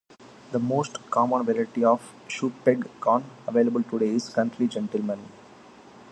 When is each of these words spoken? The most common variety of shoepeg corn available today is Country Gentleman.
The 0.51 0.57
most 0.57 1.11
common 1.11 1.43
variety 1.45 1.85
of 1.85 2.11
shoepeg 2.27 2.87
corn 2.99 3.23
available 3.45 3.83
today 3.83 4.15
is 4.15 4.29
Country 4.29 4.67
Gentleman. 4.67 5.19